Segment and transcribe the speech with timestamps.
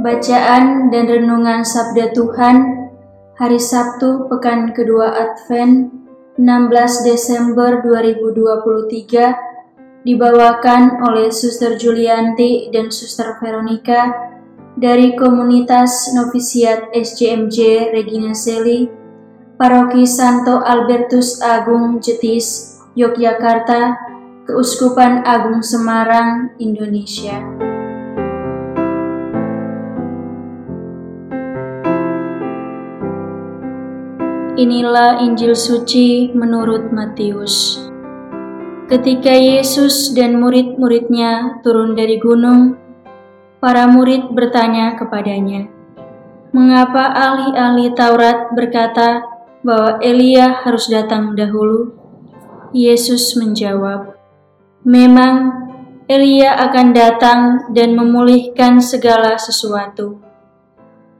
[0.00, 2.88] Bacaan dan Renungan Sabda Tuhan
[3.36, 5.92] Hari Sabtu Pekan Kedua Advent
[6.40, 14.08] 16 Desember 2023 dibawakan oleh Suster Julianti dan Suster Veronica
[14.72, 18.88] dari komunitas novisiat SJMJ Regina Seli,
[19.60, 24.00] Paroki Santo Albertus Agung Jetis, Yogyakarta,
[24.48, 27.69] Keuskupan Agung Semarang, Indonesia.
[34.60, 37.80] Inilah Injil suci menurut Matius.
[38.92, 42.76] Ketika Yesus dan murid-muridnya turun dari gunung,
[43.56, 45.64] para murid bertanya kepadanya,
[46.52, 49.24] "Mengapa ahli-ahli Taurat berkata
[49.64, 51.96] bahwa Elia harus datang dahulu?"
[52.76, 54.12] Yesus menjawab,
[54.84, 55.56] "Memang
[56.04, 57.40] Elia akan datang
[57.72, 60.20] dan memulihkan segala sesuatu.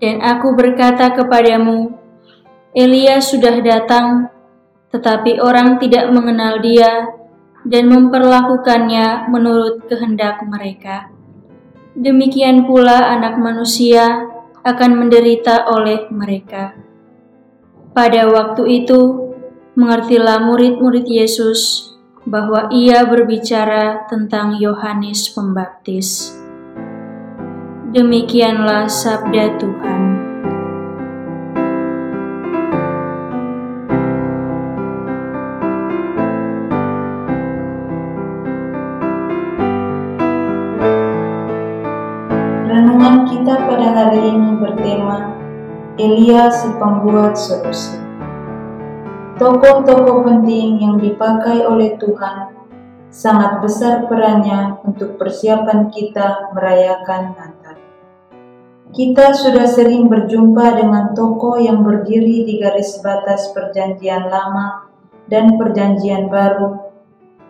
[0.00, 2.05] Dan aku berkata kepadamu,
[2.76, 4.28] Elia sudah datang,
[4.92, 7.08] tetapi orang tidak mengenal dia
[7.64, 11.08] dan memperlakukannya menurut kehendak mereka.
[11.96, 14.28] Demikian pula Anak Manusia
[14.60, 16.76] akan menderita oleh mereka.
[17.96, 19.32] Pada waktu itu,
[19.72, 21.92] mengertilah murid-murid Yesus
[22.28, 26.36] bahwa ia berbicara tentang Yohanes Pembaptis.
[27.96, 30.15] Demikianlah sabda Tuhan.
[45.96, 47.96] Elia si pembuat solusi.
[49.40, 52.52] Tokoh-tokoh penting yang dipakai oleh Tuhan
[53.08, 57.76] sangat besar perannya untuk persiapan kita merayakan Natal.
[58.92, 64.92] Kita sudah sering berjumpa dengan tokoh yang berdiri di garis batas perjanjian lama
[65.32, 66.92] dan perjanjian baru,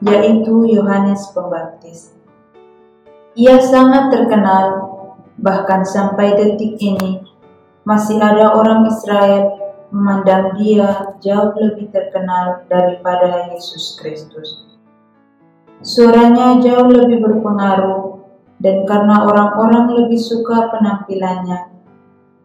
[0.00, 2.16] yaitu Yohanes Pembaptis.
[3.36, 4.90] Ia sangat terkenal
[5.40, 7.24] Bahkan sampai detik ini,
[7.90, 9.50] masih ada orang Israel
[9.90, 14.70] memandang dia jauh lebih terkenal daripada Yesus Kristus.
[15.82, 18.22] Suaranya jauh lebih berpengaruh,
[18.62, 21.74] dan karena orang-orang lebih suka penampilannya,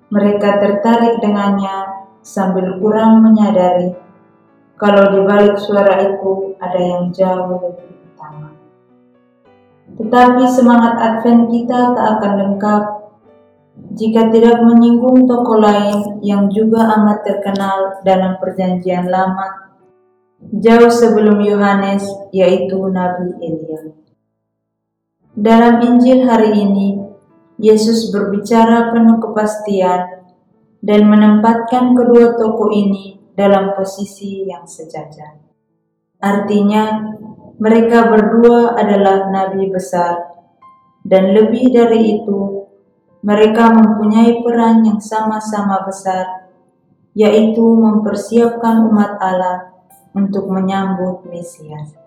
[0.09, 3.93] mereka tertarik dengannya sambil kurang menyadari
[4.81, 7.95] kalau di balik suara itu ada yang jauh lebih
[9.95, 12.83] tetapi semangat Advent kita tak akan lengkap
[13.95, 19.65] jika tidak menyinggung tokoh lain yang juga amat terkenal dalam perjanjian lama
[20.51, 22.03] jauh sebelum Yohanes
[22.35, 23.81] yaitu Nabi Elia.
[25.35, 26.95] Dalam Injil hari ini,
[27.59, 30.27] Yesus berbicara penuh kepastian
[30.79, 35.39] dan menempatkan kedua tokoh ini dalam posisi yang sejajar.
[36.23, 37.15] Artinya,
[37.59, 40.35] mereka berdua adalah nabi besar,
[41.03, 42.64] dan lebih dari itu,
[43.25, 46.53] mereka mempunyai peran yang sama-sama besar,
[47.17, 49.73] yaitu mempersiapkan umat Allah
[50.13, 51.97] untuk menyambut Mesias.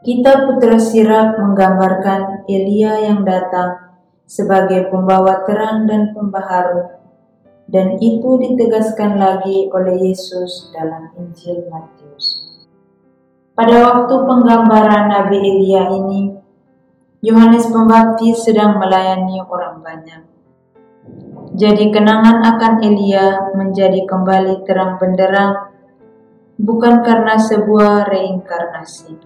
[0.00, 3.92] Kitab Putra Sirap menggambarkan Elia yang datang
[4.24, 6.96] sebagai pembawa terang dan pembaharu,
[7.68, 12.56] dan itu ditegaskan lagi oleh Yesus dalam Injil Matius.
[13.52, 16.45] Pada waktu penggambaran Nabi Elia ini,
[17.26, 20.22] Yohanes Pembaptis sedang melayani orang banyak.
[21.58, 25.74] Jadi kenangan akan Elia menjadi kembali terang benderang
[26.54, 29.18] bukan karena sebuah reinkarnasi,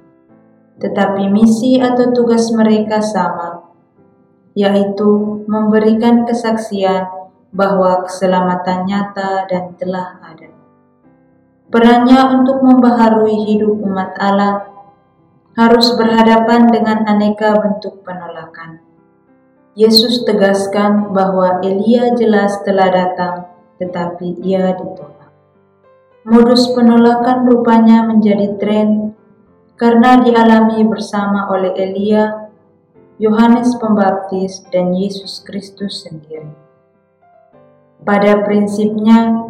[0.80, 3.68] tetapi misi atau tugas mereka sama,
[4.56, 7.04] yaitu memberikan kesaksian
[7.52, 10.48] bahwa keselamatan nyata dan telah ada.
[11.68, 14.69] Perannya untuk membaharui hidup umat Allah
[15.58, 18.82] harus berhadapan dengan aneka bentuk penolakan.
[19.74, 23.46] Yesus tegaskan bahwa Elia jelas telah datang,
[23.78, 25.30] tetapi ia ditolak.
[26.26, 29.16] Modus penolakan rupanya menjadi tren
[29.80, 32.50] karena dialami bersama oleh Elia,
[33.16, 36.52] Yohanes Pembaptis, dan Yesus Kristus sendiri.
[38.04, 39.48] Pada prinsipnya,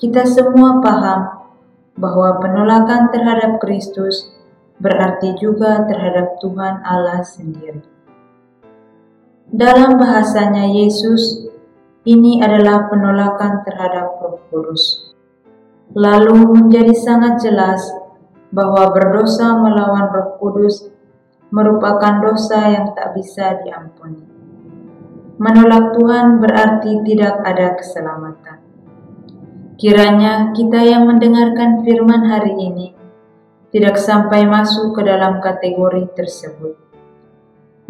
[0.00, 1.48] kita semua paham
[1.96, 4.32] bahwa penolakan terhadap Kristus
[4.76, 7.80] berarti juga terhadap Tuhan Allah sendiri.
[9.46, 11.48] Dalam bahasanya Yesus,
[12.02, 15.14] ini adalah penolakan terhadap Roh Kudus.
[15.94, 17.78] Lalu menjadi sangat jelas
[18.50, 20.90] bahwa berdosa melawan Roh Kudus
[21.54, 24.26] merupakan dosa yang tak bisa diampuni.
[25.38, 28.58] Menolak Tuhan berarti tidak ada keselamatan.
[29.76, 32.95] Kiranya kita yang mendengarkan firman hari ini
[33.76, 36.80] tidak sampai masuk ke dalam kategori tersebut.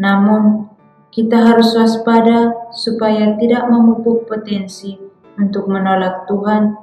[0.03, 0.67] Namun,
[1.15, 4.99] kita harus waspada supaya tidak memupuk potensi
[5.39, 6.75] untuk menolak Tuhan,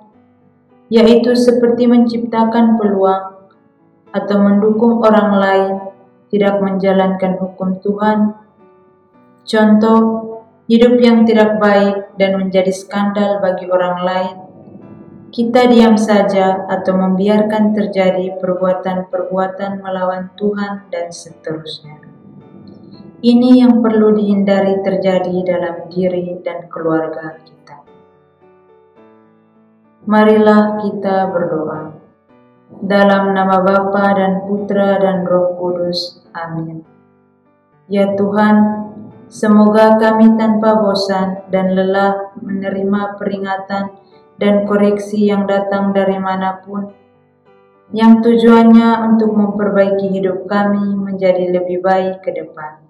[0.88, 3.44] yaitu seperti menciptakan peluang
[4.16, 5.74] atau mendukung orang lain
[6.32, 8.40] tidak menjalankan hukum Tuhan.
[9.44, 10.00] Contoh,
[10.72, 14.38] hidup yang tidak baik dan menjadi skandal bagi orang lain.
[15.34, 21.98] Kita diam saja atau membiarkan terjadi perbuatan-perbuatan melawan Tuhan dan seterusnya.
[23.18, 27.82] Ini yang perlu dihindari terjadi dalam diri dan keluarga kita.
[30.06, 31.98] Marilah kita berdoa.
[32.86, 36.22] Dalam nama Bapa dan Putra dan Roh Kudus.
[36.38, 36.86] Amin.
[37.90, 38.86] Ya Tuhan,
[39.34, 44.04] semoga kami tanpa bosan dan lelah menerima peringatan
[44.42, 46.90] dan koreksi yang datang dari mana pun,
[47.94, 52.82] yang tujuannya untuk memperbaiki hidup kami menjadi lebih baik ke depan.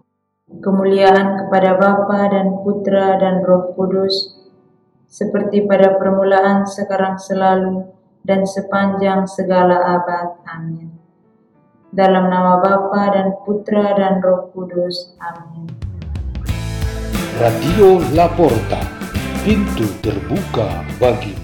[0.63, 4.37] Kemuliaan kepada Bapa dan Putra dan Roh Kudus,
[5.09, 7.89] seperti pada permulaan, sekarang, selalu,
[8.23, 10.39] dan sepanjang segala abad.
[10.47, 10.89] Amin.
[11.93, 15.13] Dalam nama Bapa dan Putra dan Roh Kudus.
[15.21, 15.67] Amin.
[17.37, 19.02] Radio Laporta,
[19.43, 21.42] pintu terbuka bagimu.